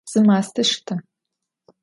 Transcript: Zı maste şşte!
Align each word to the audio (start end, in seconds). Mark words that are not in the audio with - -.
Zı 0.09 0.19
maste 0.27 0.63
şşte! 0.69 0.95